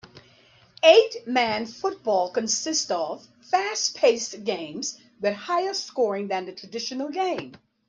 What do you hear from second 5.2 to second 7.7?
with higher scoring than the traditional game.